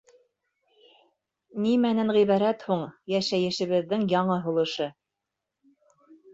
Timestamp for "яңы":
4.17-4.41